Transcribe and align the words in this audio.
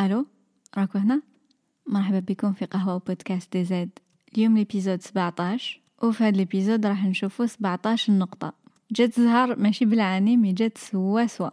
ألو 0.00 0.26
راكو 0.78 0.98
هنا 0.98 1.22
مرحبا 1.86 2.18
بكم 2.18 2.52
في 2.52 2.64
قهوة 2.64 2.94
و 2.94 3.52
podcast 3.52 3.64
DZ 3.64 3.90
اليوم 4.34 4.56
l'épisode 4.56 5.02
17 5.02 5.80
وفي 6.02 6.24
هذا 6.24 6.36
l'épisode 6.36 6.86
راح 6.86 7.04
نشوفو 7.04 7.46
17 7.46 8.12
نقطة 8.12 8.52
جات 8.92 9.20
زهر 9.20 9.58
ماشي 9.58 9.84
بالعاني 9.84 10.36
mais 10.36 10.52
جات 10.52 10.78
سوا 10.78 11.26
سوا 11.26 11.50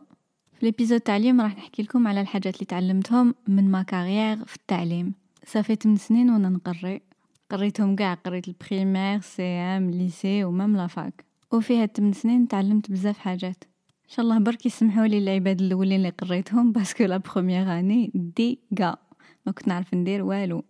في 0.53 0.65
l'épisode 0.65 0.99
تاع 1.01 1.17
اليوم 1.17 1.41
راح 1.41 1.57
نحكي 1.57 1.83
لكم 1.83 2.07
على 2.07 2.21
الحاجات 2.21 2.55
اللي 2.55 2.65
تعلمتهم 2.65 3.35
من 3.47 3.71
ma 3.71 3.83
carrière 3.83 4.45
في 4.45 4.55
التعليم 4.55 5.13
صافي 5.45 5.75
8 5.75 5.97
سنين 5.97 6.29
وأنا 6.29 6.49
نقري 6.49 7.01
قريتهم 7.51 7.95
قاع 7.95 8.13
قريت 8.13 8.47
ال 8.47 8.56
primaire 8.56 9.21
CEM 9.21 9.89
lycée 9.89 10.43
و 10.43 10.50
même 10.50 10.77
la 10.77 10.97
fac 10.97 11.25
وفي 11.51 11.77
هاد 11.77 11.89
8 11.97 12.13
سنين 12.13 12.47
تعلمت 12.47 12.91
بزاف 12.91 13.17
حاجات 13.17 13.63
شاء 14.11 14.25
الله 14.25 14.39
برك 14.39 14.65
يسمحوا 14.65 15.07
لي 15.07 15.17
العباد 15.17 15.61
الأولين 15.61 15.97
اللي 15.97 16.09
قريتهم 16.09 16.71
parce 16.71 17.03
que 17.03 17.17
la 17.17 17.79
première 17.79 18.11
année 18.15 18.59
déjà 18.79 18.97
ما 19.45 19.51
كنت 19.51 19.67
نعرف 19.67 19.93
ندير 19.93 20.23
والو. 20.23 20.63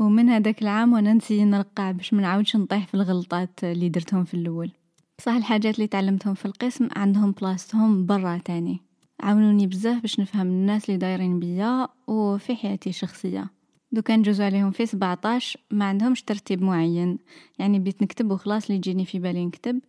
ومن 0.00 0.28
هذاك 0.28 0.62
العام 0.62 0.92
وأنا 0.92 1.12
نسي 1.12 1.44
نرقع 1.44 1.90
باش 1.90 2.14
ما 2.14 2.22
نعاودش 2.22 2.56
نطيح 2.56 2.86
في 2.86 2.94
الغلطات 2.94 3.64
اللي 3.64 3.88
درتهم 3.88 4.24
في 4.24 4.34
الأول. 4.34 4.70
بصح 5.18 5.32
الحاجات 5.32 5.74
اللي 5.74 5.86
تعلمتهم 5.86 6.34
في 6.34 6.44
القسم 6.44 6.88
عندهم 6.96 7.32
بلاصتهم 7.32 8.06
برا 8.06 8.38
تاني. 8.38 8.80
عاونوني 9.20 9.66
بزاف 9.66 10.02
باش 10.02 10.20
نفهم 10.20 10.46
الناس 10.46 10.88
اللي 10.88 10.98
دايرين 10.98 11.40
بيا 11.40 11.88
وفي 12.06 12.56
حياتي 12.56 12.90
الشخصية. 12.90 13.50
دوكا 13.92 14.16
نجوز 14.16 14.40
عليهم 14.40 14.70
في 14.70 14.86
17 14.86 15.60
ما 15.70 15.84
عندهمش 15.84 16.22
ترتيب 16.22 16.62
معين. 16.62 17.18
يعني 17.58 17.78
بيت 17.78 18.02
نكتب 18.02 18.30
وخلاص 18.30 18.64
اللي 18.64 18.76
يجيني 18.76 19.04
في 19.04 19.18
بالي 19.18 19.46
نكتب. 19.46 19.80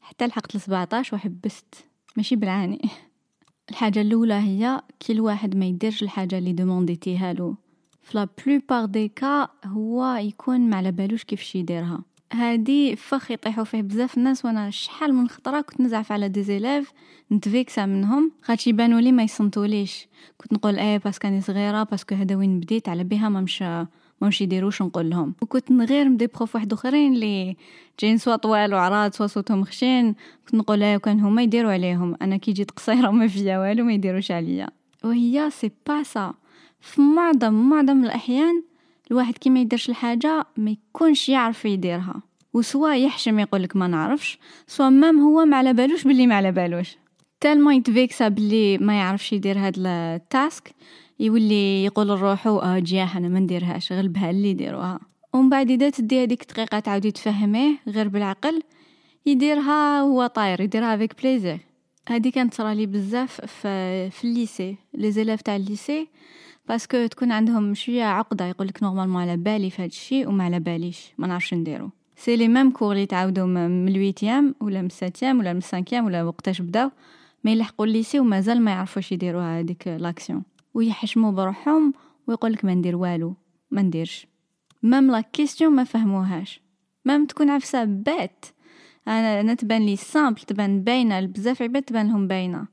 حتى 0.00 0.26
لحقت 0.26 0.56
ل 0.56 0.60
17 0.60 1.14
وحبست. 1.14 1.86
ماشي 2.16 2.36
بالعاني. 2.36 2.88
الحاجة 3.70 4.00
الأولى 4.00 4.34
هي 4.34 4.82
كل 5.06 5.20
واحد 5.20 5.56
ما 5.56 5.66
يديرش 5.66 6.02
الحاجة 6.02 6.38
اللي 6.38 6.52
demandé 6.52 7.08
تيها 7.08 7.32
له 7.32 7.54
ف 8.02 8.11
la 8.11 8.28
plupart 8.46 8.84
des 8.84 9.08
cas 9.08 9.48
هو 9.64 10.14
يكون 10.14 10.60
ما 10.60 10.76
على 10.76 10.92
بالوش 10.92 11.24
كيفاش 11.24 11.54
يديرها. 11.54 12.02
هادي 12.32 12.96
فخ 12.96 13.30
يطيحوا 13.30 13.64
فيه 13.64 13.82
بزاف 13.82 14.16
الناس 14.18 14.44
وأنا 14.44 14.70
شحال 14.70 15.14
من 15.14 15.28
خطرة 15.28 15.60
كنت 15.60 15.80
نزعف 15.80 16.12
على 16.12 16.28
des 16.28 16.42
élèves 16.42 16.92
نت 17.32 17.50
vexa 17.50 17.86
منهم. 17.86 18.32
خاطش 18.42 18.66
يبانوا 18.66 19.00
لي 19.00 19.12
ما 19.12 19.22
يصنتوليش. 19.22 20.08
كنت 20.38 20.52
نقول 20.52 20.78
إيه 20.78 20.98
parce 20.98 21.17
que 21.17 21.28
اني 21.28 21.40
صغيرة 21.40 21.82
parce 21.82 22.02
que 22.02 22.14
هذا 22.14 22.36
وين 22.36 22.60
بديت 22.60 22.88
على 22.88 23.04
بها 23.04 23.28
ما 23.28 23.40
مش 23.40 23.64
ما 24.20 24.28
مش 24.28 24.40
يديروش 24.40 24.82
نقول 24.82 25.10
لهم. 25.10 25.34
وكنت 25.42 25.70
نغير 25.70 26.08
من 26.08 26.15
des 26.15 26.26
profs 26.26 26.54
واحد 26.54 26.72
آخرين 26.72 27.14
اللي 27.14 27.56
جايين 28.00 28.18
soit 28.18 28.36
طوال 28.36 28.74
وعراض 28.74 29.12
soit 29.12 29.26
صوتهم 29.26 29.64
خشين 29.64 30.14
كنت 30.44 30.54
نقول 30.54 30.82
إيه 30.82 30.96
وكان 30.96 31.20
هما 31.20 31.42
يديروا 31.42 31.72
عليهم. 31.72 32.16
أنا 32.22 32.36
كي 32.36 32.52
جيت 32.52 32.70
قصيرة 32.70 33.08
وما 33.08 33.28
فيا 33.28 33.58
والو 33.58 33.84
ما 33.84 33.92
يديروش 33.92 34.30
عليا. 34.30 34.68
وهي 35.04 35.50
c'est 35.50 35.70
pas 35.86 36.02
ça 36.02 36.34
في 36.80 37.00
معظم 37.00 37.54
معظم 37.68 38.04
الأحيان 38.04 38.62
الواحد 39.10 39.38
كي 39.38 39.50
ما 39.50 39.60
يديرش 39.60 39.88
الحاجة 39.90 40.46
ما 40.56 40.70
يكونش 40.70 41.28
يعرف 41.28 41.64
يديرها. 41.64 42.22
و 42.54 42.62
soit 42.62 42.94
يحشم 42.94 43.38
يقولك 43.38 43.76
ما 43.76 43.86
نعرفش 43.86 44.38
soit 44.66 44.88
même 44.88 45.20
هو 45.20 45.44
ما 45.44 45.56
على 45.56 45.72
بالوش 45.72 46.04
باللي 46.04 46.26
ما 46.26 46.34
على 46.34 46.52
بالوش. 46.52 46.96
tellement 47.40 47.74
يت 47.74 47.92
vexa 47.92 48.28
باللي 48.28 48.78
ما 48.78 48.98
يعرفش 48.98 49.32
يدير 49.32 49.58
هاد 49.58 49.74
ال 49.78 49.97
task 49.97 50.74
يولي 51.20 51.84
يقول 51.84 52.08
لروحو 52.08 52.58
آه 52.58 52.78
جياح 52.78 53.16
أنا 53.16 53.28
ما 53.28 53.40
نديرهاش 53.40 53.92
غلبها 53.92 54.30
اللي 54.30 54.50
يديروها. 54.50 55.00
ومن 55.32 55.48
بعد 55.48 55.70
إذا 55.70 55.90
تدي 55.90 56.22
هذيك 56.22 56.42
الدقيقه 56.42 56.78
تعاودي 56.78 57.10
تفهميه 57.10 57.78
غير 57.88 58.08
بالعقل 58.08 58.62
يديرها 59.26 60.00
هو 60.00 60.26
طاير 60.26 60.60
يديرها 60.60 60.94
avec 60.94 61.22
plaisir 61.22 61.58
هذه 62.08 62.28
كانت 62.28 62.54
صرالي 62.54 62.86
بزاف 62.86 63.40
في 63.40 64.10
في 64.10 64.24
ال 64.24 64.33
lycée 64.33 64.76
les 64.94 65.12
élèves 65.12 65.42
تاع 65.42 65.56
ال 65.56 65.65
lycée 65.65 66.08
parce 66.68 66.92
que 66.92 67.06
تكون 67.06 67.32
عندهم 67.32 67.74
شوية 67.74 68.04
عقدة 68.04 68.44
يقولك 68.46 68.82
normalement 68.82 69.22
على 69.22 69.36
بالي 69.36 69.70
في 69.70 69.82
هذا 69.82 69.86
الشيء 69.86 70.28
وما 70.28 70.44
على 70.44 70.60
باليش 70.60 71.12
ما 71.18 71.26
نعرفش 71.26 71.54
نديرو. 71.54 71.90
c'est 72.16 72.36
les 72.36 72.48
mêmes 72.48 72.70
cours 72.70 72.92
اللي 72.92 73.06
تعاودوا 73.06 73.46
من 73.46 73.88
ال 73.88 73.95
huitième 73.95 74.54
ولا 74.60 74.80
من 74.80 74.86
ال 74.86 74.92
septième 74.92 75.38
ولا 75.38 75.52
من 75.52 75.58
ال 75.58 75.63
cinquième 75.63 76.06
ولا 76.06 76.22
وقتاش 76.22 76.60
بداو 76.60 76.90
ما 77.44 77.50
يلحقوا 77.52 77.86
ال 77.86 77.92
lycée 77.92 78.20
ومازال 78.20 78.62
ما 78.62 78.70
يعرفوش 78.70 79.12
يديروها 79.12 79.60
هذيك 79.60 79.88
l'action 79.88 80.42
ويحشموا 80.76 81.32
بروحهم 81.32 81.94
ويقولك 82.26 82.64
ما 82.64 82.74
ندير 82.74 82.96
والو 82.96 83.34
ما 83.70 83.82
نديرش. 83.82 84.26
même 84.82 85.10
la 85.10 85.20
question 85.20 85.72
ما 85.72 85.84
فهموهاش. 85.84 86.60
même 87.04 87.26
تكون 87.26 87.50
عفسة 87.50 87.84
bête. 87.84 88.44
أنا 89.08 89.40
أنا 89.40 89.54
تبان 89.54 89.86
لي 89.86 89.96
simple 89.96 90.40
تبان 90.40 90.82
باينة 90.82 91.20
لبزاف 91.20 91.62
عباد 91.62 91.82
تبان 91.82 92.08
لهم 92.08 92.28
باينة. 92.28 92.66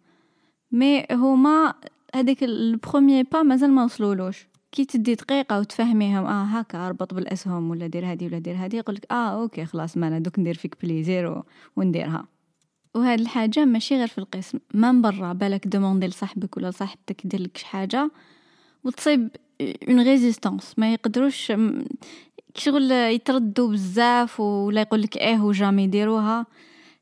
mais 0.71 1.05
هما 1.11 1.73
هذيك 2.15 2.43
ال 2.43 2.53
premier 2.53 3.23
pas 3.23 3.43
مازال 3.43 3.71
ما 3.71 3.83
وصلولوش. 3.83 4.47
كي 4.71 4.85
تدي 4.85 5.15
دقيقة 5.15 5.59
وتفهميهم 5.59 6.25
آه 6.25 6.43
هكا 6.43 6.87
أربط 6.87 7.13
بالأسهم 7.13 7.69
ولا 7.69 7.87
دير 7.87 8.05
هادي 8.05 8.27
ولا 8.27 8.39
دير 8.39 8.55
هادي 8.55 8.77
يقولك 8.77 9.11
آه 9.11 9.41
okay 9.41 9.65
خلاص 9.65 9.97
ما 9.97 10.07
أنا 10.07 10.19
دوك 10.19 10.39
ندير 10.39 10.53
فيك 10.53 10.75
plaisir 10.81 11.43
ونديرها. 11.75 12.32
وهاد 12.95 13.19
الحاجة 13.19 13.65
ماشي 13.65 13.97
غير 13.97 14.07
في 14.07 14.17
القسم. 14.17 14.59
من 14.73 15.01
برا 15.01 15.33
بالك 15.33 15.67
demandé 15.67 16.07
لصاحبك 16.07 16.57
ولا 16.57 16.71
صاحبتك 16.71 17.25
يدير 17.25 17.41
لك 17.41 17.57
حاجة؟ 17.57 18.11
وتصيب 18.83 19.29
une 19.61 20.01
résistance 20.01 20.73
ما 20.77 20.93
يقدروش 20.93 21.53
شغل 22.55 22.91
يتردوا 22.91 23.71
بزاف 23.71 24.39
ولا 24.39 24.81
يقول 24.81 25.01
لك 25.01 25.17
إيه 25.17 25.41
و 25.41 25.47
jamais 25.47 25.83
يديروها. 25.83 26.45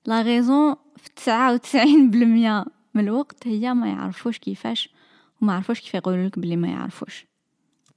la 0.06 0.22
raison 0.22 0.76
في 0.98 1.10
تسعة 1.16 1.54
وتسعين 1.54 2.10
بالمية 2.10 2.66
من 2.94 3.04
الوقت 3.04 3.48
هي 3.48 3.74
ما 3.74 3.88
يعرفوش 3.88 4.38
كيفاش 4.38 4.90
وما 5.42 5.54
يعرفوش 5.54 5.82
كيف 5.82 5.94
يقولوا 5.94 6.28
لك 6.28 6.40
بلي 6.40 6.56
ما 6.56 6.68
يعرفوش. 6.68 7.26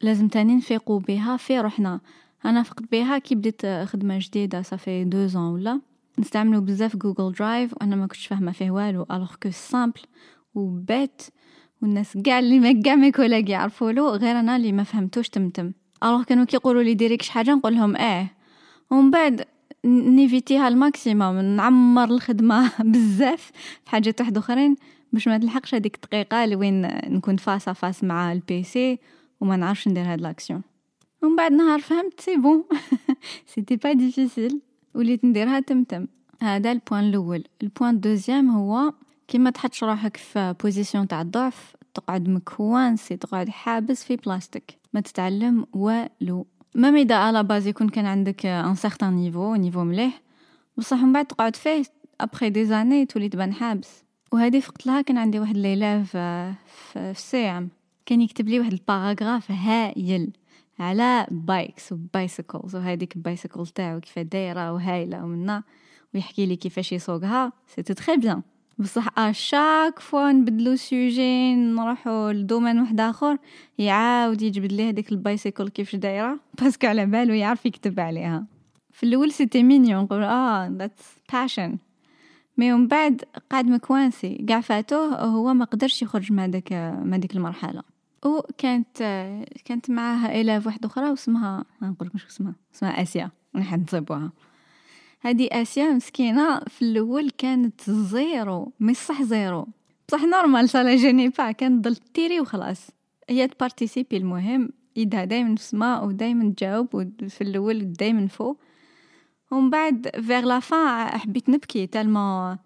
لازم 0.01 0.29
تاني 0.29 0.57
نفيقوا 0.57 1.01
بها 1.01 1.37
في 1.37 1.61
روحنا. 1.61 2.01
أنا 2.45 2.63
فقت 2.63 2.85
بها 2.93 3.19
كي 3.19 3.35
بديت 3.35 3.67
خدمة 3.67 4.19
جديدة 4.19 4.63
ça 4.63 5.05
fait 5.05 5.27
deux 5.27 5.42
ans 5.42 5.53
ولا. 5.53 5.81
نستعملو 6.19 6.61
بزاف 6.61 6.97
Google 6.97 7.33
Drive 7.33 7.73
وأنا 7.73 7.97
ما 7.97 8.07
كنتش 8.07 8.27
فاهمة 8.27 8.53
فيه 8.53 8.71
والو 8.71 9.07
alors 9.11 9.35
que 9.43 9.51
simple 9.51 10.01
و 10.55 10.68
bête 10.68 11.23
والناس 11.83 12.19
كاع 12.25 12.39
اللي 12.39 12.59
mes 12.59 12.83
كاع 12.83 12.95
mes 12.95 13.11
collègues 13.11 13.51
يعرفولو 13.51 14.09
غير 14.09 14.41
أنا 14.41 14.57
اللي 14.57 14.73
ما 14.73 14.83
فهمتوش 14.83 15.29
تمتم. 15.29 15.73
alors 16.05 16.23
كانوا 16.23 16.45
كيقولوا 16.45 16.83
لي 16.83 16.95
ديري 16.95 17.23
حاجة 17.23 17.55
نقول 17.55 17.75
لهم 17.75 17.97
آه 17.97 18.31
ومن 18.91 19.11
بعد 19.11 19.45
نيفيتيها 19.85 20.69
ال 20.69 20.78
maximum 20.78 21.41
نعمر 21.41 22.05
الخدمة 22.05 22.71
بزاف 22.93 23.53
في 23.85 23.91
حاجات 23.91 24.21
واحد 24.21 24.37
أخرين 24.39 24.77
باش 25.13 25.29
ما 25.29 25.39
تلحقش 25.39 25.75
هذيك 25.75 25.95
الدقيقة 25.95 26.47
لوين 26.47 26.83
نكون 27.15 27.37
face 27.37 27.69
à 27.69 27.76
face 27.76 28.05
مع 28.05 28.33
ال 28.33 28.55
PC 28.55 28.99
وما 29.41 29.57
نعرفش 29.57 29.89
ندير 29.89 30.05
هاد 30.05 30.21
l'action 30.21 30.63
ومن 31.23 31.37
بعد 31.37 31.53
نهار 31.53 31.81
فهمت 31.81 32.21
c'est 32.21 32.37
bon 32.37 32.65
c'était 33.47 33.77
pas 33.77 33.93
difficile 33.93 34.61
وليت 34.95 35.25
نديرها 35.25 35.61
تمتم. 35.61 36.07
هذا 36.43 36.73
ال 36.73 36.78
point 36.78 37.05
الأول. 37.05 37.45
ال 37.63 37.69
point 37.69 38.01
deuxième 38.01 38.51
هو 38.51 38.93
كيما 39.29 39.51
تحطش 39.51 39.85
روحك 39.85 40.17
في 40.17 40.55
position 40.63 41.09
تاع 41.09 41.21
الضعف 41.21 41.77
تقعد 41.95 42.29
مكوانسي 42.29 43.17
تقعد 43.17 43.49
حابس 43.49 44.05
في 44.05 44.17
بلاصتك 44.17 44.79
ما 44.93 45.01
تتعلم 45.01 45.67
والو. 45.73 46.47
même 46.75 46.97
إذا 46.97 47.15
à 47.15 47.24
la 47.24 47.43
base 47.43 47.67
يكون 47.67 47.89
كان 47.89 48.07
عندك 48.07 48.47
un 48.47 48.75
certain 48.75 49.13
niveau 49.17 49.55
niveau 49.55 49.85
مليح 49.85 50.21
بصح 50.77 50.97
من 50.97 51.13
بعد 51.13 51.27
تقعد 51.27 51.57
فيه. 51.57 51.85
après 52.21 52.51
des 52.51 52.65
années 52.65 53.07
تولي 53.07 53.29
تبان 53.29 53.53
حابس. 53.53 54.05
وهذه 54.33 54.61
فقت 54.61 54.87
لها 54.87 55.03
كان 55.03 55.19
عندي 55.19 55.41
واحد 55.41 55.57
l'élève 55.57 56.11
في, 56.11 56.55
في 56.93 57.11
ال 57.11 57.30
CM 57.30 57.69
كان 58.07 58.21
يكتب 58.21 58.49
لي 58.49 58.61
واحد 58.61 58.73
ال 58.73 58.80
paragraphe 58.80 59.51
هايل. 59.51 60.33
على 60.79 61.27
bikes 61.31 61.93
و 61.93 62.02
bicycles 62.02 62.77
وهذيك 62.77 63.17
ال 63.17 63.23
bicycle 63.23 63.67
تاعو 63.67 64.01
كيف 64.01 64.19
دايرة 64.19 64.73
وهايله 64.73 65.25
ومنا 65.25 65.63
ويحكي 66.15 66.47
لي 66.47 66.57
كيفاش 66.57 66.93
يسوقها. 66.93 67.53
c'était 67.67 67.95
très 67.95 68.17
bien 68.17 68.43
بصح 68.79 69.19
à 69.19 69.30
chaque 69.30 69.99
fois 69.99 70.33
نبدلو 70.33 70.77
sujet 70.77 71.55
نروحو 71.55 72.31
ل 72.31 72.37
domaine 72.37 72.81
واحد 72.81 73.01
آخر 73.01 73.39
يعاود 73.79 74.43
يجبد 74.43 74.73
لي 74.73 74.89
هذيك 74.89 75.13
ال 75.13 75.20
bicycle 75.20 75.69
كيفاش 75.69 75.97
دايرة. 75.97 76.41
parce 76.61 76.77
que 76.77 76.87
على 76.87 77.07
بالو 77.07 77.35
يعرف 77.35 77.67
يكتب 77.67 78.01
عليها. 78.01 78.47
في 78.91 79.03
الأول 79.07 79.33
c'était 79.33 79.63
mignon 79.63 80.03
نقول 80.05 80.23
آه 80.23 80.69
that's 80.69 81.17
passion 81.33 81.79
mais 82.57 82.73
من 82.73 82.89
بعد 82.89 83.23
قاعد 83.51 83.67
مكوانسي. 83.67 84.47
قاع 84.49 84.61
فاتوه 84.61 85.21
هو 85.21 85.55
ما 85.55 85.65
قدرش 85.65 86.03
يخرج 86.03 86.33
من 86.33 86.39
هذاك 86.39 86.73
من 86.73 87.15
هذيك 87.15 87.37
المرحلة. 87.37 87.94
وكانت 88.25 88.99
كانت 89.65 89.91
معاها 89.91 90.41
élève 90.41 90.67
واحدة 90.67 90.87
أخرى 90.89 91.11
واسمها 91.11 91.65
نقول 91.83 92.09
لكم 92.09 92.19
اسمها 92.29 92.55
اسمها 92.75 93.03
آسيا 93.03 93.31
نحن 93.55 93.83
نصيبوها 93.83 94.33
هذه 95.21 95.49
آسيا 95.53 95.93
مسكينة 95.93 96.61
في 96.61 96.83
الأول 96.83 97.31
كانت 97.31 97.91
zéro 97.91 98.73
مش 98.81 98.97
صح 98.97 99.23
zéro. 99.23 99.69
بصح 100.09 100.23
normal 100.23 100.69
ça 100.69 100.83
la 100.83 100.97
gênait 100.97 101.29
pas 101.29 101.53
كانت 101.53 101.85
ضل 101.85 101.97
تيري 101.97 102.41
وخلاص. 102.41 102.91
هي 103.31 103.49
تبارتيسيبي 103.49 104.17
المهم 104.17 104.69
يدها 104.97 105.25
دايما 105.25 105.57
سما 105.57 106.01
ودايما 106.01 106.53
تجاوب 106.53 107.11
في 107.29 107.41
الأول 107.41 107.93
دايما 107.93 108.27
فوق. 108.27 108.61
ومن 109.51 109.71
بعد 109.71 110.09
vers 110.15 110.41
la 110.41 110.61
fin 110.61 111.19
حبيت 111.19 111.49
نبكي 111.49 111.87
tellement 111.87 112.59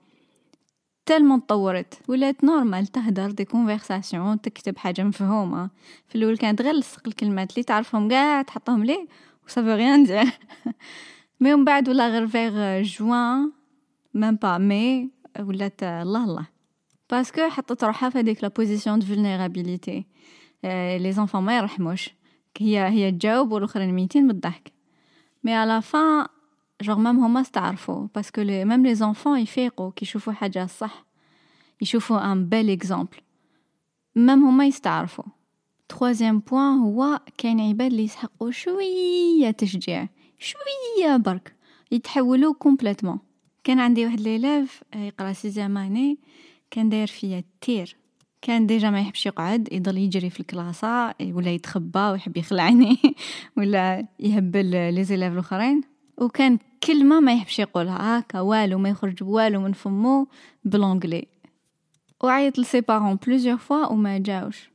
tellement 1.08 1.46
تطورت 1.46 1.94
ولات 2.08 2.44
normal 2.44 2.86
تهدر 2.86 3.30
des 3.30 3.44
conversations 3.44 4.40
تكتب 4.40 4.78
حاجة 4.78 5.02
مفهومة. 5.02 5.70
في 6.08 6.14
الأول 6.14 6.36
كانت 6.36 6.62
غير 6.62 6.74
لصق 6.74 7.02
الكلمات 7.06 7.50
اللي 7.50 7.62
تعرفهم 7.62 8.08
كاع 8.08 8.42
تحطهم 8.42 8.84
ليه 8.84 9.06
و 9.46 9.50
ça 9.50 9.58
veut 9.58 9.74
rien 9.74 10.04
dire 10.04 10.24
mais 11.40 11.54
من 11.54 11.64
بعد 11.64 11.88
ولا 11.88 12.08
غير 12.08 12.26
vers 12.26 12.82
juin 12.82 13.52
même 14.14 14.34
pas 14.34 14.58
mais 14.58 15.10
ولات 15.40 15.82
الله 15.82 16.24
الله. 16.24 16.46
parce 17.10 17.34
que 17.34 17.48
حطت 17.48 17.84
روحها 17.84 18.10
في 18.10 18.18
هذيك 18.18 18.42
la 18.42 18.48
position 18.48 18.98
de 18.98 19.06
vulnérabilité 19.06 20.06
les 20.98 21.12
enfants 21.12 21.42
ما 21.42 21.56
يرحموش. 21.56 22.10
هي 22.58 22.88
هي 22.88 23.12
تجاوب 23.12 23.52
والآخرين 23.52 23.94
ميتين 23.94 24.28
بالضحك 24.28 24.72
mais 25.44 25.54
à 25.54 25.63
la 25.63 25.82
fin 25.82 26.26
du 26.82 26.88
jour 26.88 26.98
même 26.98 27.24
هما 27.24 27.40
استعرفوا 27.40 28.06
parce 28.14 28.33
que 28.33 28.44
même 28.44 28.86
les 28.86 28.94
enfants 28.94 29.38
يفيقوا 29.38 29.90
كي 29.90 30.04
يشوفوا 30.04 30.32
حاجة 30.32 30.66
صح 30.66 31.04
يشوفوا 31.80 32.32
un 32.32 32.48
bel 32.48 32.70
exemple 32.70 33.16
même 34.16 34.44
هما 34.44 34.66
يستعرفوا 34.66 35.24
troisième 35.88 36.38
point 36.38 36.78
هو 36.78 37.20
كاين 37.38 37.60
عباد 37.60 37.90
اللي 37.90 38.04
يسحقوا 38.04 38.50
شوية 38.50 39.50
تشجيع 39.50 40.08
شوية 40.38 41.16
برك 41.16 41.54
يتحولوا 41.90 42.54
complètement 42.54 43.18
كان 43.64 43.80
عندي 43.80 44.04
واحد 44.06 44.20
l'élève 44.20 44.82
يقرا 44.96 45.32
sixième 45.32 45.78
année 45.78 46.18
كان 46.70 46.88
داير 46.88 47.06
فيا 47.06 47.44
تير 47.60 47.96
كان 48.42 48.66
déjà 48.66 48.90
ما 48.90 49.00
يحبش 49.00 49.26
يقعد 49.26 49.68
يضل 49.72 49.98
يجري 49.98 50.30
في 50.30 50.40
الكلاسة 50.40 51.14
ولا 51.20 51.50
يتخبى 51.50 51.98
ويحب 51.98 52.36
يخلعني 52.36 52.98
ولا 53.56 54.06
يهبل 54.20 54.94
les 54.94 55.04
élèves 55.04 55.32
الاخرين 55.32 55.80
وكان 56.18 56.58
كلمة 56.84 57.20
ما 57.20 57.32
يحبش 57.32 57.58
يقولها. 57.58 58.18
هكا 58.18 58.40
والو 58.40 58.78
ما 58.78 58.88
يخرج 58.88 59.22
والو 59.22 59.60
من 59.60 59.72
فمو 59.72 60.26
ب 60.64 60.70
l'anglais 60.70 61.26
وعيط 62.20 62.58
ل 62.58 62.64
ses 62.64 62.80
parents 62.80 63.18
plusieurs 63.26 63.56
fois 63.56 63.86
وما 63.86 64.18
جاوش. 64.18 64.70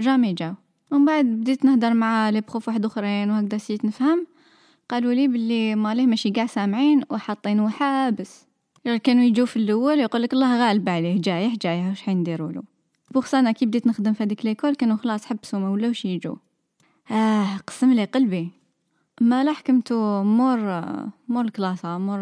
jamais 0.00 0.32
جاو. 0.32 0.54
ومن 0.92 1.04
بعد 1.04 1.24
بديت 1.24 1.64
نهدر 1.64 1.94
مع 1.94 2.30
les 2.30 2.40
profs 2.40 2.68
واحد 2.68 2.84
أخرين 2.84 3.30
وهكذا 3.30 3.58
سيت 3.58 3.84
نفهم. 3.84 4.26
قالوا 4.88 5.12
لي 5.12 5.28
بلي 5.28 5.74
ماليه 5.74 6.06
ماشي 6.06 6.30
قاع 6.30 6.46
سامعين 6.46 7.02
وحاطينه 7.10 7.68
حابس 7.68 8.46
كانوا 9.02 9.24
يجوا 9.24 9.46
في 9.46 9.56
الأول 9.56 10.00
يقول 10.00 10.22
لك 10.22 10.32
الله 10.32 10.68
غالب 10.68 10.88
عليه 10.88 11.20
جايح 11.20 11.54
جايح 11.54 11.86
واش 11.86 12.02
حنديروا 12.02 12.52
له. 12.52 12.62
bon 13.10 13.26
أنا 13.34 13.52
كي 13.52 13.66
بديت 13.66 13.86
نخدم 13.86 14.12
في 14.12 14.22
هذيك 14.22 14.44
l'école 14.44 14.74
كانوا 14.74 14.96
خلاص 14.96 15.26
حبسوا 15.26 15.58
ما 15.58 15.68
ولاوش 15.68 16.04
يجوا 16.04 16.36
آه 17.10 17.56
قسم 17.56 17.92
لي 17.92 18.04
قلبي. 18.04 18.50
ما 19.20 19.44
لا 19.44 19.52
حكمتو 19.52 20.22
مور 20.22 20.58
مور 21.28 21.44
الكلاسة 21.44 21.98
مور 21.98 22.18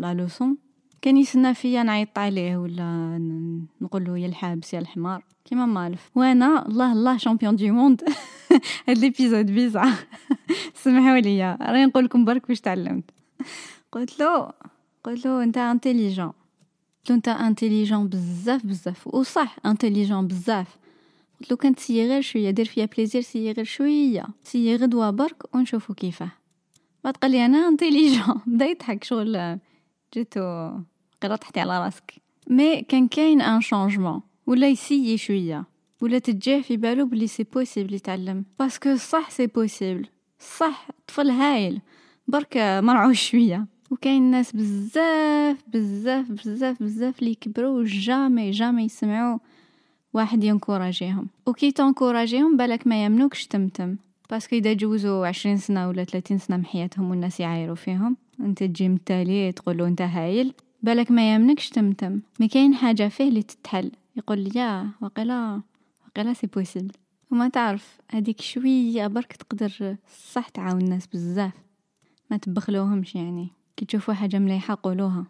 la 0.00 0.14
leçon. 0.14 0.56
كان 1.02 1.16
يسنى 1.16 1.54
فيا 1.54 1.82
نعيط 1.82 2.18
عليه 2.18 2.56
ولا 2.56 3.18
نقول 3.80 4.04
له 4.04 4.18
يا 4.18 4.26
الحابس 4.26 4.74
يا 4.74 4.78
الحمار. 4.78 5.24
كيما 5.44 5.66
مالف 5.66 6.10
وأنا 6.14 6.66
الله 6.66 6.92
الله 6.92 7.16
champion 7.16 7.56
du 7.56 7.70
monde 7.70 8.02
هاد 8.88 8.98
l'épisode 8.98 9.46
bizarre 9.46 9.84
سمحوا 10.82 11.18
لي. 11.18 11.56
راني 11.60 11.86
نقول 11.86 12.04
لكم 12.04 12.24
برك 12.24 12.48
واش 12.48 12.60
تعلمت. 12.60 13.04
قلت 13.92 14.20
له 14.20 14.52
قلت 15.04 15.26
له 15.26 15.42
أنت 15.42 15.58
intelligent 15.58 16.32
قلت 17.08 17.10
له 17.10 17.16
أنت 17.16 17.28
intelligent 17.28 18.08
بزاف 18.08 18.66
بزاف. 18.66 19.06
وصح 19.06 19.56
intelligent 19.66 20.26
بزاف. 20.26 20.76
قلت 21.42 21.50
له 21.50 21.56
كان 21.56 21.74
تسيي 21.74 22.08
غير 22.08 22.20
شوية 22.20 22.50
دير 22.50 22.64
فيا 22.64 22.84
plaisir 22.84 23.22
سيي 23.22 23.52
غير 23.52 23.64
شوية. 23.64 24.26
سيي 24.44 24.76
غدوه 24.76 25.10
برك 25.10 25.54
ونشوفو 25.54 25.94
كيفاه. 25.94 26.32
بعد 27.04 27.16
قال 27.16 27.30
لي 27.30 27.46
أنا 27.46 27.68
intelligent 27.68 28.40
بدا 28.46 28.64
يضحك 28.64 29.04
شغل 29.04 29.58
جيتو 30.14 30.70
قرا 31.22 31.36
تحتي 31.36 31.60
على 31.60 31.84
راسك. 31.84 32.14
mais 32.50 32.82
كان 32.82 33.08
كاين 33.08 33.40
un 33.40 33.60
changement 33.60 34.20
ولا 34.46 34.68
يسيي 34.68 35.16
شوية. 35.16 35.64
ولا 36.00 36.18
تجاه 36.18 36.60
في 36.60 36.76
بالو 36.76 37.06
بلي 37.06 37.26
c'est 37.26 37.42
possible 37.42 37.94
يتعلم. 37.94 38.44
parce 38.58 38.82
que 38.82 38.96
صح 38.96 39.30
c'est 39.30 39.46
possible 39.46 40.06
صح 40.58 40.88
طفل 41.06 41.30
هايل. 41.30 41.80
برك 42.28 42.56
مرعوش 42.56 43.30
شوية. 43.30 43.66
وكاين 43.90 44.22
ناس 44.22 44.52
بزاف 44.52 45.56
بزاف 45.68 46.30
بزاف 46.30 46.82
بزاف 46.82 47.18
اللي 47.18 47.34
كبروا 47.34 47.84
jamais 47.86 48.50
jamais 48.50 48.84
يسمعوا 48.84 49.38
واحد 50.14 50.44
ينكوراجيهم. 50.44 51.28
وكي 51.46 51.72
تنكوراجيهم 51.72 52.56
بالك 52.56 52.86
ما 52.86 53.04
يمنوكش 53.04 53.46
تمتم. 53.46 53.96
parce 54.30 54.46
que 54.46 54.56
إذا 54.56 54.72
جوزوا 54.72 55.26
عشرين 55.26 55.56
سنة 55.56 55.88
ولا 55.88 56.04
ثلاثين 56.04 56.38
سنة 56.38 56.56
من 56.56 56.64
حياتهم 56.64 57.10
والناس 57.10 57.40
يعايروا 57.40 57.74
فيهم 57.74 58.16
أنت 58.40 58.58
تجي 58.58 58.88
متالي 58.88 59.52
تقولوا 59.52 59.86
أنت 59.86 60.02
هايل 60.02 60.54
بالك 60.82 61.10
ما 61.10 61.34
يمنكش 61.34 61.70
تمتم. 61.70 62.20
mais 62.40 62.48
كاين 62.48 62.74
حاجة 62.74 63.08
فيه 63.08 63.28
اللي 63.28 63.42
تتحل. 63.42 63.90
يقول 64.16 64.56
يا 64.56 64.88
وقيلا 65.00 65.60
وقيلا 66.06 66.32
c'est 66.32 66.46
possible 66.46 66.92
وما 67.30 67.48
تعرف 67.48 67.98
هذيك 68.10 68.40
شوية 68.40 69.06
برك 69.06 69.32
تقدر 69.32 69.96
صح 70.32 70.48
تعاون 70.48 70.80
الناس 70.80 71.06
بزاف. 71.06 71.52
ما 72.30 72.36
تبخلوهمش 72.36 73.14
يعني. 73.14 73.48
كي 73.76 73.84
تشوفوا 73.84 74.14
حاجة 74.14 74.38
مليحة 74.38 74.78
قولوها. 74.82 75.24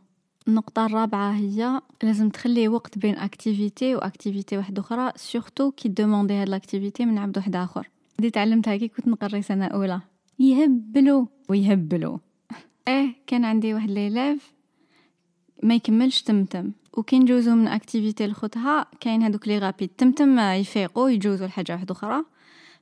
النقطة 0.49 0.87
الرابعة 0.87 1.33
هي 1.33 1.81
لازم 2.03 2.29
تخلي 2.29 2.69
وقت 2.69 2.99
بين 2.99 3.17
activité 3.17 3.95
و 3.95 4.02
activité 4.02 4.57
واحدة 4.57 4.83
أخرى 4.83 5.13
surtout 5.17 5.71
كي 5.71 5.89
دوموندي 5.89 6.35
هاد 6.35 6.49
ال 6.49 6.55
activité 6.55 7.07
من 7.07 7.19
عبد 7.19 7.37
واحد 7.39 7.57
آخر. 7.57 7.91
دي 8.19 8.31
تعلمتها 8.31 8.77
كي 8.77 8.89
كنت 8.89 9.09
نقري 9.09 9.43
سنة 9.43 9.67
أولى. 9.67 10.01
يهبلو. 10.39 11.29
ويهبلو. 11.49 12.21
إيه 12.89 13.15
كان 13.27 13.45
عندي 13.45 13.75
واحد 13.75 13.91
l'élève 13.91 14.53
ما 15.63 15.75
يكملش 15.75 16.23
تمتم. 16.23 16.73
وكي 16.97 17.19
نجوزو 17.19 17.55
من 17.55 17.69
activité 17.69 18.27
لخوتها 18.27 18.87
كاين 19.01 19.23
هادوك 19.23 19.49
les 19.49 19.59
rapides 19.59 19.89
تمتم 19.99 20.39
يفيقوا 20.39 21.11
يجوزو 21.11 21.45
لحاجة 21.45 21.73
واحدة 21.73 21.93
أخرى. 21.93 22.25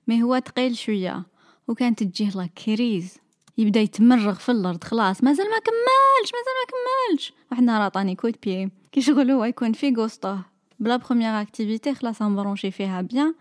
mais 0.08 0.22
هو 0.22 0.38
تقيل 0.38 0.76
شوية. 0.76 1.22
وكانت 1.68 2.02
تجيه 2.02 2.30
la 2.30 2.46
crise 2.46 3.18
يبدأ 3.58 3.80
يتمرغ 3.80 4.34
في 4.34 4.52
الأرض 4.52 4.84
خلاص. 4.84 5.24
مازال 5.24 5.46
ما 5.46 5.58
كملش 5.58 6.32
مازال 6.32 6.54
ما 6.60 6.70
كملش. 6.70 7.32
واحد 7.50 7.60
النهار 7.60 7.82
عطاني 7.82 8.14
coup 8.14 8.29
de 8.29 8.36
pied 8.42 8.70
كي 8.92 9.00
شغل 9.00 9.30
هو 9.30 9.44
يكون 9.44 9.72
في 9.72 9.94
غوسطه 9.94 10.42
ب 10.80 10.85
la 10.85 10.96
première 10.96 11.40
activité 11.40 11.94
خلاص 11.94 12.22
نبرونشي 12.22 12.70
فيها 12.70 13.00
bien. 13.00 13.34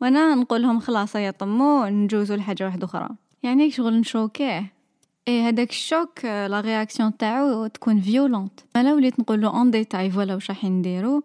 وأنا 0.00 0.34
نقول 0.34 0.62
لهم 0.62 0.80
خلاص 0.80 1.14
يا 1.14 1.30
طمو 1.30 1.86
نجوزو 1.86 2.34
لحاجة 2.34 2.64
واحدة 2.64 2.84
أخرى. 2.84 3.08
يعني 3.42 3.70
شغل 3.70 4.00
نشوكيه. 4.00 4.72
إيه 5.28 5.48
هذاك 5.48 5.70
ال 5.70 5.81
choc 5.81 6.24
la 6.24 6.60
réaction 6.60 7.16
تاعو 7.16 7.66
تكون 7.66 8.00
violente 8.00 8.60
أنا 8.76 8.94
وليت 8.94 9.20
نقول 9.20 9.40
له 9.40 9.48
en 9.48 9.70
détail 9.70 10.10
voilà 10.10 10.34
واش 10.34 10.50
راح 10.50 10.64
نديرو 10.64 11.22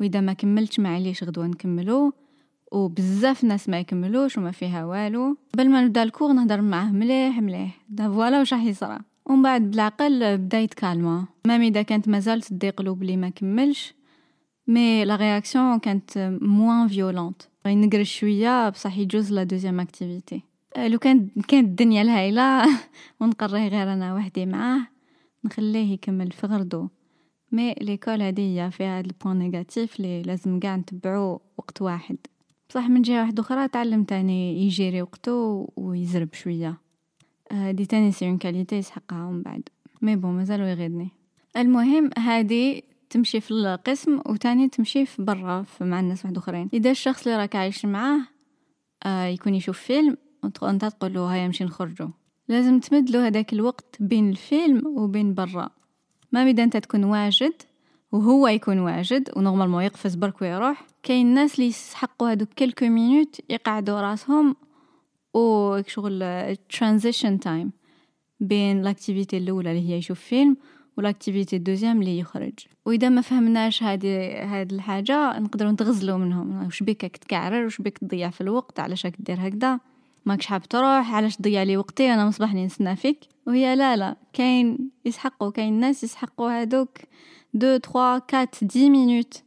وإذا 0.00 0.20
ما 0.20 0.32
كملتش 0.32 0.80
معليش 0.80 1.24
غدوة 1.24 1.46
نكملو. 1.46 2.12
وبزاف 2.74 3.44
ناس 3.44 3.68
ما 3.68 3.80
يكملوش 3.80 4.38
وما 4.38 4.50
فيها 4.50 4.84
والو. 4.84 5.36
قبل 5.54 5.70
ما 5.70 5.84
نبدأ 5.84 6.02
ال 6.02 6.07
cours 6.07 6.32
نهضر 6.32 6.60
معاه 6.60 6.90
مليح 6.90 7.38
مليح. 7.38 7.80
دا 7.88 8.08
voilà 8.08 8.38
واش 8.38 8.54
راح 8.54 8.64
يصرى. 8.64 8.98
ومن 9.26 9.42
بعد 9.42 9.70
بالعقل 9.70 10.38
بدا 10.38 10.60
يتكالما. 10.60 11.24
même 11.46 11.62
إذا 11.62 11.82
كانت 11.82 12.08
مازال 12.08 12.42
تدي 12.42 12.70
قلوب 12.70 13.02
لي 13.02 13.16
ما 13.16 13.28
كملش 13.28 13.94
mais 14.66 15.04
la 15.04 15.16
réaction 15.16 15.78
كانت 15.78 16.38
moins 16.42 16.88
violente 16.88 17.42
نقرش 17.66 18.18
شوية 18.18 18.68
بصح 18.68 18.98
يجوز 18.98 19.32
la 19.32 19.42
deuxième 19.42 19.80
activité. 19.80 20.42
لو 20.76 20.98
كان 20.98 21.28
كانت 21.48 21.68
الدنيا 21.68 22.02
الهايلة 22.02 22.66
ونقريه 23.20 23.68
غير 23.68 23.92
أنا 23.92 24.14
وحدي 24.14 24.46
معاه 24.46 24.80
نخليه 25.44 25.92
يكمل 25.92 26.32
في 26.32 26.46
غردو. 26.46 26.88
mais 27.52 27.74
l'école 27.80 28.22
هادي 28.22 28.70
فيها 28.70 28.98
هاد 28.98 29.06
ال 29.06 29.11
point 29.11 29.38
négatif 29.38 30.00
لي 30.00 30.22
لازم 30.22 30.60
قاع 30.60 30.76
نتبعو 30.76 31.40
وقت 31.58 31.82
واحد. 31.82 32.16
بصح 32.74 32.88
من 32.88 33.02
جهة 33.02 33.20
واحدة 33.20 33.42
أخرى 33.42 33.68
تعلم 33.68 34.04
تاني 34.04 34.66
يجيري 34.66 35.02
وقتو 35.02 35.66
ويزرب 35.76 36.34
شوية. 36.34 36.76
هادي 37.52 37.82
آه، 37.82 37.86
تاني 37.86 38.12
c'est 38.12 38.26
une 38.26 38.38
qualité 38.38 38.76
يسحقها 38.76 39.30
من 39.30 39.42
بعد. 39.42 39.68
mais 40.02 40.16
bon 40.16 40.36
مازالو 40.36 40.64
يغيدني 40.64 41.08
المهم 41.56 42.10
هادي 42.18 42.84
تمشي 43.10 43.40
في 43.40 43.50
القسم 43.50 44.20
وتاني 44.26 44.68
تمشي 44.68 45.06
في 45.06 45.22
برا 45.22 45.64
مع 45.80 46.00
الناس 46.00 46.24
واحد 46.24 46.36
أخرين. 46.36 46.70
إذا 46.72 46.90
الشخص 46.90 47.26
اللي 47.26 47.38
راك 47.38 47.56
عايش 47.56 47.84
معاه 47.84 48.20
آه 49.06 49.24
يكون 49.24 49.54
يشوف 49.54 49.78
فيلم 49.78 50.16
وأنت 50.62 50.84
تقول 50.84 51.14
له 51.14 51.26
هيا 51.26 51.46
نمشي 51.46 51.64
نخرجوا 51.64 52.08
لازم 52.48 52.80
تمد 52.80 53.10
له 53.10 53.26
هذاك 53.26 53.52
الوقت 53.52 53.96
بين 54.00 54.30
الفيلم 54.30 54.86
وبين 54.86 55.34
برا. 55.34 55.70
ما 56.32 56.44
بدا 56.44 56.64
أنت 56.64 56.76
تكون 56.76 57.04
واجد 57.04 57.54
وهو 58.14 58.48
يكون 58.48 58.78
واجد 58.78 59.30
و 59.36 59.40
normalement 59.40 59.82
يقفز 59.82 60.14
برك 60.14 60.42
ويروح. 60.42 60.86
كاين 61.02 61.34
ناس 61.34 61.54
اللي 61.54 61.68
يسحقوا 61.68 62.30
هادوك 62.30 62.48
quelques 62.48 62.86
minutes 62.86 63.40
يقعدوا 63.50 64.00
راسهم 64.00 64.56
و 65.34 65.80
شغل 65.86 66.56
transition 66.56 67.40
time 67.40 67.72
بين 68.40 68.82
l'activité 68.82 69.36
الأولى 69.36 69.70
اللي 69.70 69.88
هي 69.88 69.98
يشوف 69.98 70.20
فيلم 70.20 70.56
وال 70.96 71.08
activité 71.08 71.56
ال 71.56 71.61
deuxième 71.61 72.00
اللي 72.00 72.18
يخرج. 72.18 72.52
وإذا 72.86 73.08
ما 73.08 73.20
فهمناش 73.20 73.82
هذه 73.82 74.42
هاد 74.42 74.72
الحاجة 74.72 75.38
نقدروا 75.38 75.72
نتغزلوا 75.72 76.16
منهم. 76.16 76.64
واش 76.64 76.82
بك 76.82 77.16
تكعرر؟ 77.16 77.64
واش 77.64 77.82
بك 77.82 77.98
تضيع 77.98 78.30
في 78.30 78.40
الوقت؟ 78.40 78.80
علاش 78.80 79.06
راك 79.06 79.14
دير 79.18 79.48
هكذا؟ 79.48 79.80
ماكش 80.26 80.46
حاب 80.46 80.62
تروح 80.62 81.14
علاش 81.14 81.36
تضيع 81.36 81.62
لي 81.62 81.76
وقتي 81.76 82.14
أنا 82.14 82.26
مصباح 82.26 82.54
لي 82.54 82.64
نستنى 82.64 82.96
فيك. 82.96 83.20
وهي 83.46 83.76
لا 83.76 83.96
لا 83.96 84.16
كاين 84.32 84.90
يسحقوا 85.04 85.50
كاين 85.50 85.80
ناس 85.80 86.04
يسحقوا 86.04 86.60
هادوك 86.60 86.98
deux 87.54 87.76
trois 87.76 88.18
quatre 88.18 88.64
dix 88.64 88.90
minutes 88.90 89.42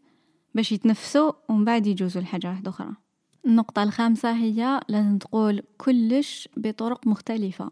باش 0.56 0.72
يتنفسوا 0.72 1.32
ومن 1.50 1.66
بعد 1.66 1.88
يجوزوا 1.88 2.22
لحاجة 2.22 2.48
واحدة 2.48 2.70
أخرى. 2.70 2.94
النقطة 3.46 3.84
الخامسة 3.84 4.32
هي 4.32 4.82
لازم 4.90 5.18
تقول 5.18 5.64
كلش 5.78 6.50
بطرق 6.58 7.08
مختلفة. 7.08 7.72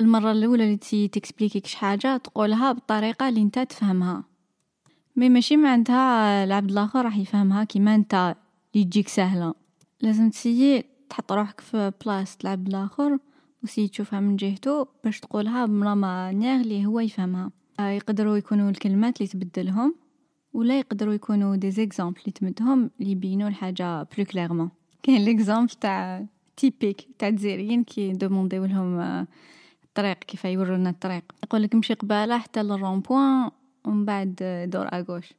المرة 0.00 0.32
الأولى 0.32 0.64
اللي 0.64 0.76
تسي 0.76 1.08
تكسبليكي 1.08 1.76
حاجة 1.76 2.16
تقولها 2.16 2.72
بالطريقة 2.72 3.28
اللي 3.28 3.42
انت 3.42 3.58
تفهمها. 3.58 4.24
مي 5.16 5.28
ماشي 5.28 5.56
معناتها 5.56 6.44
العبد 6.44 6.70
الآخر 6.70 7.04
راح 7.04 7.16
يفهمها 7.16 7.64
كيما 7.64 7.94
انت 7.94 8.36
اللي 8.74 8.84
تجيك 8.84 9.08
سهلة. 9.08 9.54
لازم 10.00 10.30
تسيي 10.30 10.84
تحط 11.12 11.32
روحك 11.32 11.60
في 11.60 11.92
بلاصة 12.04 12.38
العبد 12.44 12.68
الآخر 12.68 13.18
وسي 13.62 13.88
تشوفها 13.88 14.20
من 14.20 14.36
جهته 14.36 14.86
باش 15.04 15.20
تقولها 15.20 15.66
بلا 15.66 15.94
مانيير 15.94 16.60
اللي 16.60 16.86
هو 16.86 17.00
يفهمها. 17.00 17.50
آه، 17.80 17.88
يقدروا 17.88 18.36
يكونوا 18.36 18.70
الكلمات 18.70 19.16
اللي 19.16 19.28
تبدلهم 19.28 19.94
ولا 20.52 20.78
يقدروا 20.78 21.14
يكونوا 21.14 21.56
des 21.56 21.70
exemples 21.70 22.20
اللي 22.20 22.32
تمدهم 22.32 22.90
اللي 23.00 23.10
يبينوا 23.10 23.48
الحاجة 23.48 24.02
plus 24.02 24.24
clairement 24.24 24.70
كاين 25.02 25.24
l'exemple 25.24 25.70
تاع 25.70 26.26
typique 26.56 27.08
تاع 27.18 27.28
الجزائريين 27.28 27.84
كي 27.84 28.12
دومونديو 28.12 28.64
لهم 28.64 28.98
آه، 28.98 29.26
الطريق 29.84 30.18
كيف 30.18 30.44
يورونا 30.44 30.90
الطريق. 30.90 31.24
يقول 31.44 31.62
لك 31.62 31.74
امشي 31.74 31.94
قبالة 31.94 32.38
حتى 32.38 32.62
لل 32.62 33.00
rond-point 33.00 33.50
ومن 33.84 34.04
بعد 34.04 34.34
دور 34.72 34.86
à 34.86 34.93
gauche 34.93 35.34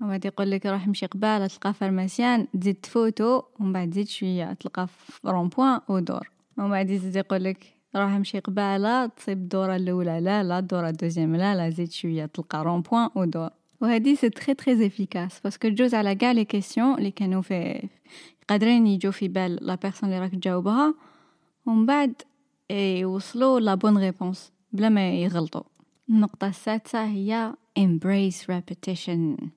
ومن 0.00 0.10
بعد 0.10 0.24
يقول 0.24 0.50
لك 0.50 0.66
روح 0.66 0.86
امشي 0.86 1.06
قباله 1.06 1.46
تلقى 1.46 1.74
pharmacien 1.74 2.46
تزيد 2.60 2.74
تفوتو 2.74 3.42
ومن 3.60 3.72
بعد 3.72 3.94
زيد 3.94 4.08
شوية 4.08 4.52
تلقى 4.52 4.86
في 4.88 5.28
rond-point 5.28 5.78
ودور. 5.88 6.30
ومن 6.58 6.70
بعد 6.70 6.90
يزيد 6.90 7.16
يقول 7.16 7.44
لك 7.44 7.74
روح 7.96 8.10
امشي 8.12 8.38
قباله 8.38 9.06
تصيب 9.06 9.38
الدوره 9.38 9.76
الأولى 9.76 10.20
لا 10.20 10.42
لا 10.42 10.58
الدوره 10.58 10.88
ال 10.88 10.93
deuxième 10.93 11.36
لا 11.36 11.54
لا 11.54 11.70
زيد 11.70 11.92
شوية 11.92 12.26
تلقى 12.26 12.64
rond-point 12.64 13.08
ودور 13.14 13.50
وهذه 13.80 14.14
c'est 14.14 14.30
très 14.30 14.54
très 14.54 14.86
efficace 14.86 15.40
parce 15.40 15.58
que 15.58 15.68
تجوز 15.68 15.94
على 15.94 16.14
كاع 16.14 16.32
les 16.32 16.44
questions 16.44 16.98
اللي 16.98 17.10
كانوا 17.10 17.42
في 17.42 17.88
قادرين 18.48 18.86
يجو 18.86 19.10
في 19.10 19.28
بال 19.28 19.58
la 19.62 19.74
personne 19.74 20.08
اللي 20.08 20.20
راك 20.20 20.30
تجاوبها 20.30 20.94
ومن 21.66 21.86
بعد 21.86 22.22
يوصلوا 22.70 23.60
la 23.60 23.74
bonne 23.74 23.98
réponse 23.98 24.52
بلا 24.72 24.88
ما 24.88 25.10
يغلطوا. 25.10 25.62
النقطة 26.08 26.48
السادسة 26.48 27.04
هي 27.04 27.54
embrace 27.78 28.44
repetition. 28.52 29.48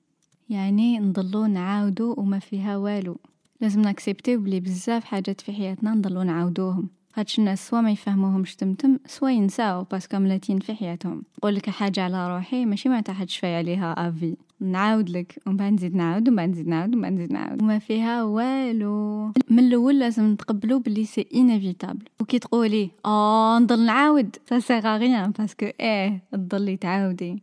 يعني 0.52 0.98
نضلو 0.98 1.46
نعاودو 1.46 2.14
وما 2.18 2.38
فيها 2.38 2.76
والو. 2.76 3.16
لازم 3.60 3.80
نكسبتيو 3.80 4.40
بلي 4.40 4.60
بزاف 4.60 5.04
حاجات 5.04 5.40
في 5.40 5.52
حياتنا 5.52 5.94
نضلو 5.94 6.22
نعاودوهم. 6.22 6.88
خاطش 7.16 7.38
الناس 7.38 7.68
soit 7.68 7.80
ما 7.80 7.90
يفهموهمش 7.90 8.56
تمتم 8.56 8.98
soit 9.06 9.30
ينساو 9.30 9.84
parce 9.84 10.05
que 10.05 10.18
ملاتين 10.18 10.58
في 10.58 10.74
حياتهم. 10.74 11.22
نقول 11.38 11.54
لك 11.54 11.70
حاجة 11.70 12.02
على 12.04 12.34
روحي 12.34 12.64
ماشي 12.64 12.88
معناتها 12.88 13.12
حتشفاي 13.12 13.56
عليها 13.56 14.08
à 14.08 14.14
vie. 14.14 14.36
نعاود 14.60 15.10
لك 15.10 15.42
ومن 15.46 15.56
بعد 15.56 15.72
نزيد 15.72 15.94
نعاود 15.94 16.28
ومن 16.28 16.36
بعد 16.36 16.48
نزيد 16.48 16.68
نعاود 16.68 16.94
ومن 16.94 17.02
بعد 17.02 17.12
نزيد 17.12 17.32
نعاود. 17.32 17.62
وما 17.62 17.78
فيها 17.78 18.24
والو. 18.24 19.32
من 19.50 19.58
الأول 19.58 19.98
لازم 19.98 20.32
نتقبلوا 20.32 20.80
بلي 20.80 21.04
c'est 21.04 21.26
inévitable 21.34 22.04
وكي 22.20 22.38
تقولي 22.38 22.90
آه 23.06 23.58
نضل 23.58 23.86
نعاود. 23.86 24.36
ça 24.48 24.58
sert 24.58 24.96
à 24.96 25.03
rien 25.03 25.30
parce 25.30 25.52
que 25.52 25.66
إيه 25.80 26.22
تضلي 26.32 26.76
تعاودي. 26.76 27.42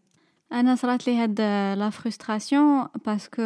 أنا 0.54 0.76
صرات 0.76 1.08
لي 1.08 1.18
هاد 1.18 1.42
la 1.80 1.90
frustration 1.90 2.88
parce 3.06 3.28
que 3.28 3.42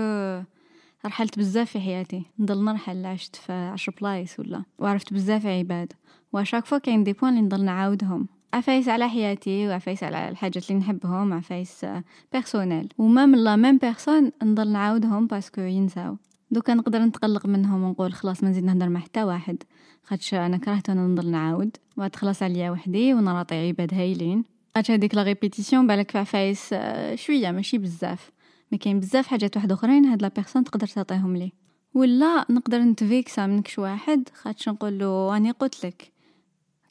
رحلت 1.05 1.39
بزاف 1.39 1.71
في 1.71 1.79
حياتي. 1.79 2.25
نضل 2.39 2.63
نرحل 2.63 3.05
عشت 3.05 3.35
في 3.35 3.53
عشر 3.53 3.93
بلايص 4.01 4.39
ولا 4.39 4.63
وعرفت 4.79 5.13
بزاف 5.13 5.45
عباد. 5.45 5.93
و 6.33 6.38
chaque 6.38 6.65
fois 6.65 6.77
كاين 6.77 7.03
des 7.03 7.13
points 7.13 7.33
اللي 7.33 7.45
نضل 7.45 7.65
نعاودهم. 7.65 8.27
عفايس 8.53 8.89
على 8.89 9.09
حياتي 9.09 9.67
وعفايس 9.67 10.03
على 10.03 10.29
الحاجات 10.29 10.71
اللي 10.71 10.79
نحبهم 10.79 11.33
عفايس 11.33 11.85
personnelles 12.33 12.89
و 12.97 13.25
même 13.25 13.43
la 13.43 13.55
même 13.55 13.77
personne 13.77 14.31
نضل 14.43 14.71
نعاودهم 14.71 15.27
parce 15.27 15.49
que 15.49 15.61
ينساو. 15.61 16.17
دوكا 16.51 16.73
نقدر 16.73 16.99
نتقلق 16.99 17.45
منهم 17.45 17.83
ونقول 17.83 18.13
خلاص 18.13 18.43
ما 18.43 18.49
نزيد 18.49 18.63
نهضر 18.63 18.89
مع 18.89 18.99
حتى 18.99 19.23
واحد. 19.23 19.63
خاطش 20.03 20.33
أنا 20.33 20.57
كرهت 20.57 20.89
أنا 20.89 21.07
نضل 21.07 21.31
نعاود. 21.31 21.77
وتخلص 21.97 22.43
عليا 22.43 22.71
وحدي 22.71 23.13
ونراطي 23.13 23.67
عباد 23.67 23.93
هايلين. 23.93 24.52
خاطش 24.75 24.91
هذيك 24.91 25.15
la 25.15 25.23
répétition 25.23 25.87
بالك 25.87 26.11
في 26.11 26.17
عفايس 26.17 26.73
شوية 27.15 27.51
ماشي 27.51 27.77
بزاف 27.77 28.31
ما 28.71 28.77
كاين 28.77 28.99
بزاف 28.99 29.27
حاجات 29.27 29.57
واحد 29.57 29.71
اخرين 29.71 30.05
هاد 30.05 30.21
la 30.21 30.27
personne 30.27 30.63
تقدر 30.63 30.87
تعطيهم 30.87 31.35
لي 31.35 31.51
ولا 31.93 32.45
نقدر 32.49 32.79
نتفيكسا 32.79 33.45
من 33.45 33.61
كش 33.61 33.79
واحد 33.79 34.29
خاطش 34.33 34.69
نقول 34.69 34.99
له 34.99 35.33
راني 35.33 35.51
قلت 35.51 35.85
لك 35.85 36.11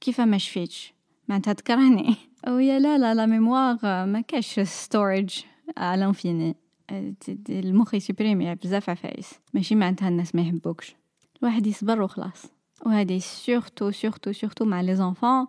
كيف 0.00 0.20
ما 0.20 0.38
شفيتش 0.38 0.94
معناتها 1.28 1.52
تكرهني 1.52 2.16
ويا 2.48 2.78
لا 2.78 2.98
لا 2.98 3.14
la 3.14 3.26
mémoire 3.26 3.78
ما 3.82 4.20
كاش 4.20 4.60
storage 4.60 5.42
à 5.76 6.00
l'infini 6.00 6.56
المخ 7.48 7.94
يسبريمي 7.94 8.54
بزاف 8.54 8.90
عفايس 8.90 9.30
ماشي 9.54 9.74
معناتها 9.74 10.08
الناس 10.08 10.34
ما 10.34 10.42
يحبوكش 10.42 10.96
الواحد 11.42 11.66
يصبر 11.66 12.02
وخلاص 12.02 12.46
وهذه 12.86 13.18
surtout 13.18 13.90
surtout 13.90 14.32
surtout 14.32 14.64
مع 14.64 14.80
les 14.80 14.96
enfants 14.96 15.46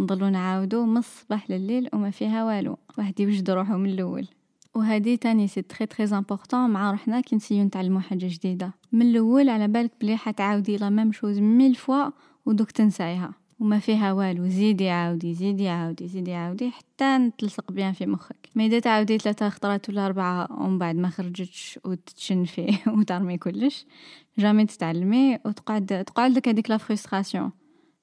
نضلو 0.00 0.28
نعاودو 0.28 0.84
من 0.84 0.96
الصباح 0.96 1.50
لليل 1.50 1.88
وما 1.92 2.10
فيها 2.10 2.44
والو. 2.44 2.78
واحد 2.98 3.20
يوجد 3.20 3.50
روحو 3.50 3.78
من 3.78 3.90
الأول. 3.90 4.26
وهذه 4.74 5.14
تاني 5.14 5.48
c'est 5.48 5.62
très 5.62 5.86
très 5.86 6.18
important 6.18 6.70
مع 6.70 6.90
روحنا 6.90 7.20
كي 7.20 7.36
نسيو 7.36 7.64
نتعلمو 7.64 8.00
حاجة 8.00 8.26
جديدة. 8.26 8.72
من 8.92 9.02
الأول 9.02 9.48
على 9.48 9.68
بالك 9.68 9.92
بلي 10.00 10.16
حتعاودي 10.16 10.76
la 10.76 10.90
même 10.90 11.12
chose 11.12 11.38
mille 11.38 11.74
fois 11.74 12.10
ودوك 12.46 12.70
تنسايها. 12.70 13.34
وما 13.60 13.78
فيها 13.78 14.12
والو. 14.12 14.48
زيدي 14.48 14.88
عاودي 14.88 15.34
زيدي 15.34 15.68
عاودي 15.68 16.08
زيدي 16.08 16.34
عاودي 16.34 16.70
حتى 16.70 17.30
تلصق 17.38 17.72
bien 17.72 17.92
في 17.92 18.06
مخك. 18.06 18.48
mais 18.54 18.66
إذا 18.66 18.78
تعاودي 18.78 19.18
ثلاثة 19.18 19.48
خطرات 19.48 19.88
ولا 19.88 20.06
أربعة 20.06 20.62
ومن 20.62 20.78
بعد 20.78 20.96
ما 20.96 21.10
خرجتش 21.10 21.78
وتتشنفي 21.84 22.78
وترمي 22.98 23.38
كلش 23.38 23.86
jamais 24.38 24.66
تتعلمي 24.66 25.38
وتقعد 25.46 26.04
تقعد 26.06 26.30
لك 26.30 26.48
هذيك 26.48 26.70
la 26.70 26.76
frustration 26.76 27.50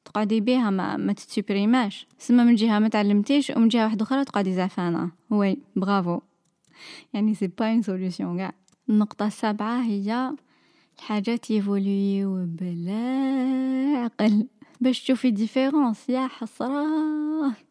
تقعدي 0.06 0.42
بيها 0.42 0.70
ما, 0.70 0.98
ما 0.98 1.14
تتسوبريماش. 1.14 2.08
سما 2.18 2.44
من 2.44 2.56
جهة 2.56 2.80
ما 2.80 2.88
تعلمتيش 2.88 3.50
ومن 3.50 3.68
جهة 3.68 3.84
واحدة 3.84 4.04
أخرى 4.04 4.26
تقعدي 4.26 4.54
زعفانة. 4.54 5.12
et 5.30 5.58
bravo. 5.76 6.20
يعني 7.14 7.36
c'est 7.36 7.48
pas 7.48 7.72
une 7.72 7.82
solution 7.82 8.38
كاع. 8.38 8.54
النقطة 8.90 9.28
السابعة 9.28 9.82
هي 9.82 10.36
الحاجات 10.98 11.52
يفوليو 11.52 12.46
بلا 12.46 14.04
عقل. 14.04 14.48
باش 14.82 15.04
تشوفي 15.04 15.32
différence 15.32 16.10
يا 16.10 16.28
حسرة. 16.28 16.86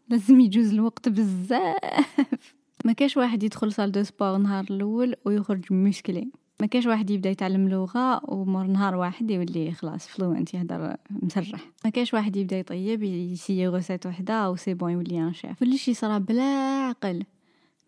لازم 0.09 0.41
يجوز 0.41 0.73
الوقت 0.73 1.09
بزاف. 1.09 2.55
ما 2.85 2.93
كاش 2.93 3.17
واحد 3.17 3.43
يدخل 3.43 3.73
salle 3.73 3.93
de 3.93 4.03
sport 4.03 4.37
نهار 4.37 4.65
الأول 4.71 5.15
ويخرج 5.25 5.73
musclé. 5.73 6.29
ما 6.61 6.67
كاش 6.67 6.87
واحد 6.87 7.11
يبدا 7.11 7.31
يتعلم 7.31 7.69
لغة 7.69 8.31
ومر 8.31 8.67
نهار 8.67 8.95
واحد 8.95 9.31
يولي 9.31 9.73
خلاص 9.73 10.07
fluent 10.07 10.55
يهدر 10.55 10.97
مسرح. 11.11 11.71
ما 11.85 11.91
كاش 11.91 12.15
واحد 12.15 12.37
يبدا 12.37 12.59
يطيب 12.59 13.03
يسيي 13.03 13.69
recette 13.69 14.07
وحدة 14.07 14.35
أو 14.35 14.57
c'est 14.57 14.75
bon 14.75 14.93
يولي 14.93 15.23
un 15.23 15.33
chef 15.33 15.59
كلشي 15.61 15.91
يصرى 15.91 16.21
بلا 16.21 16.43
عقل. 16.89 17.25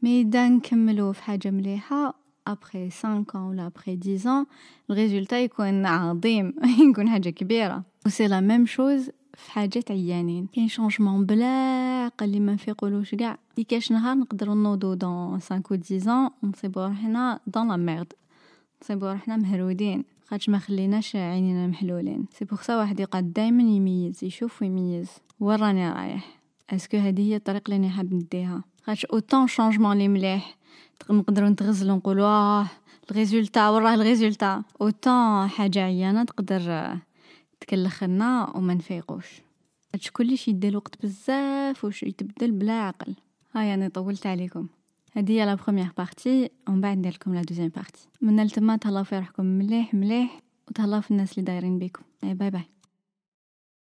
mais 0.03 0.21
إذا 0.21 0.49
نكملو 0.49 1.13
في 1.13 1.23
حاجة 1.23 1.51
مليحة 1.51 2.15
ابخي 2.47 2.91
5 2.91 3.49
ولا 3.49 3.67
après 3.67 3.99
10 4.19 4.47
ال 4.91 4.96
résultat 4.96 5.39
يكون 5.39 5.87
عظيم 5.87 6.55
يكون 6.91 7.09
حاجة 7.09 7.31
كبيرة. 7.31 7.85
و 8.07 8.10
c'est 8.10 8.27
la 8.27 8.41
même 8.41 8.67
chose 8.67 9.11
في 9.35 9.51
حاجات 9.51 9.91
عيانين. 9.91 10.47
كاين 10.47 10.69
changements 10.69 11.27
بلا 11.27 11.47
عقل 12.05 12.27
اللي 12.27 12.41
ما 12.41 12.53
نفيقولوش 12.53 13.15
كاع. 13.15 13.39
كاش 13.69 13.93
نهار 13.93 14.17
نقدروا 14.17 14.55
نوضو 14.55 14.95
dans 14.95 15.39
5 15.41 15.63
و 15.71 15.75
10 15.75 16.33
ونصيبو 16.43 16.81
روحنا 16.81 17.41
dans 17.47 17.69
la 17.69 17.77
merde 17.77 18.13
نصيبو 18.83 19.07
روحنا 19.07 19.37
مهرودين. 19.37 20.05
خاطش 20.29 20.49
ما 20.49 20.59
خليناش 20.59 21.17
عينينا 21.17 21.67
محلولين. 21.67 22.27
c'est 22.33 22.45
pour 22.45 22.63
ça 22.63 22.77
واحد 22.77 23.01
يقعد 23.01 23.33
دائما 23.33 23.63
يميز 23.63 24.25
يشوف 24.25 24.63
ويميز. 24.63 25.11
وين 25.41 25.61
راني 25.61 25.91
رايح 25.91 26.41
est-ce 26.71 26.88
que 26.88 26.97
هذه 26.97 27.21
هي 27.21 27.37
الطريق 27.37 27.71
اللي 27.71 27.89
حاب 27.89 28.15
نديها؟ 28.15 28.65
خاطش 28.85 29.05
autant 29.05 29.47
changement 29.47 29.99
لي 29.99 30.09
مليح. 30.09 30.57
نقدروا 31.11 31.49
نتغزلوا 31.49 31.97
نقولوا 31.97 32.27
آه 32.27 32.67
ال 33.11 33.17
résultat 33.17 33.69
وراه 33.69 33.95
ال 33.95 34.02
résultat. 34.02 34.63
autant 34.81 35.49
حاجة 35.49 35.79
عيانة 35.79 36.25
تقدر 36.25 36.97
تكلخنا 37.61 38.57
وما 38.57 38.75
نفيقوش. 38.75 39.27
هادشي 39.95 40.13
كلش 40.13 40.49
يدي 40.49 40.69
الوقت 40.69 41.03
بزاف 41.03 41.85
وش 41.85 42.03
يتبدل 42.03 42.51
بلا 42.53 42.73
عقل. 42.73 43.15
هاي 43.55 43.75
أنا 43.75 43.89
طولت 43.89 44.27
عليكم. 44.27 44.67
هذه 45.17 45.33
هي 45.33 45.47
la 45.47 45.55
première 45.55 45.93
partie 45.99 46.51
ومن 46.69 46.81
بعد 46.81 46.99
ندير 46.99 47.13
لكم 47.13 47.35
la 47.35 47.43
deuxième 47.43 47.69
partie. 47.69 48.09
من 48.21 48.41
التما 48.41 48.77
تهلاو 48.77 49.05
في 49.05 49.19
روحكم 49.19 49.45
مليح 49.45 49.95
مليح 49.95 50.41
وتهلاو 50.69 51.01
في 51.01 51.11
الناس 51.11 51.33
اللي 51.33 51.45
دايرين 51.45 51.79
بيكم 51.79 52.03
bye 52.23 52.51
bye. 52.51 52.63